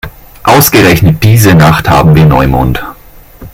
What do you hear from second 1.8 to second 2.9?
haben wir Neumond.